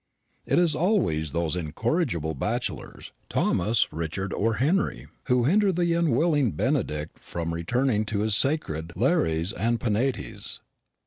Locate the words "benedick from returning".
6.53-8.05